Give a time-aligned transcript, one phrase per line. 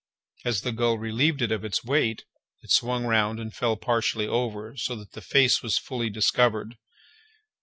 [0.43, 2.25] As the gull relieved it of its weight,
[2.63, 6.75] it swung round and fell partially over, so that the face was fully discovered.